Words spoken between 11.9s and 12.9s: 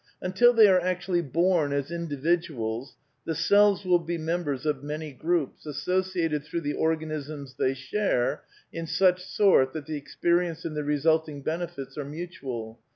are mutual.